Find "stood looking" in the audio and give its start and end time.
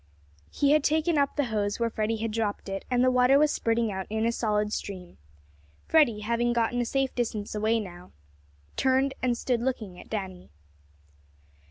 9.37-9.99